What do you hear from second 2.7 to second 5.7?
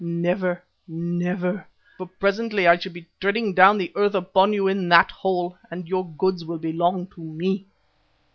shall be treading down the earth upon you in that hole,